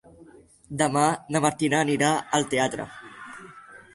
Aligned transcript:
Demà 0.81 1.03
na 1.35 1.41
Martina 1.43 1.83
anirà 1.87 2.09
al 2.39 2.47
teatre. 2.55 2.87